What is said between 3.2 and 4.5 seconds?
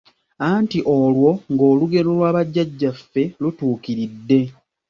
nga lutuukiridde